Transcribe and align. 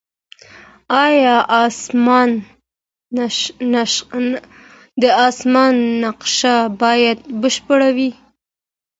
د 5.01 5.03
اسمان 5.27 5.71
نقشه 6.03 6.55
باید 6.81 7.19
بشپړه 7.41 7.89
وي. 7.97 8.11